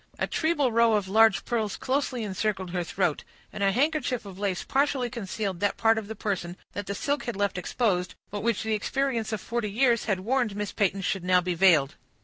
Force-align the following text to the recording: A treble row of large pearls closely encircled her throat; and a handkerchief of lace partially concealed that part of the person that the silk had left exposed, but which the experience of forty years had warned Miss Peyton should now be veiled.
A 0.17 0.25
treble 0.25 0.71
row 0.71 0.93
of 0.93 1.07
large 1.07 1.45
pearls 1.45 1.77
closely 1.77 2.23
encircled 2.23 2.71
her 2.71 2.83
throat; 2.83 3.23
and 3.53 3.61
a 3.61 3.71
handkerchief 3.71 4.25
of 4.25 4.39
lace 4.39 4.63
partially 4.63 5.11
concealed 5.11 5.59
that 5.59 5.77
part 5.77 5.99
of 5.99 6.07
the 6.07 6.15
person 6.15 6.57
that 6.73 6.87
the 6.87 6.95
silk 6.95 7.25
had 7.25 7.35
left 7.35 7.55
exposed, 7.55 8.15
but 8.31 8.41
which 8.41 8.63
the 8.63 8.73
experience 8.73 9.31
of 9.31 9.41
forty 9.41 9.69
years 9.69 10.05
had 10.05 10.21
warned 10.21 10.55
Miss 10.55 10.71
Peyton 10.71 11.01
should 11.01 11.23
now 11.23 11.39
be 11.39 11.53
veiled. 11.53 11.97